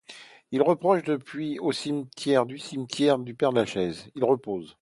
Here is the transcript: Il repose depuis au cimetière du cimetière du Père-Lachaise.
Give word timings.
Il 0.51 0.63
repose 0.63 1.03
depuis 1.03 1.59
au 1.59 1.71
cimetière 1.71 2.47
du 2.47 2.57
cimetière 2.57 3.19
du 3.19 3.35
Père-Lachaise. 3.35 4.09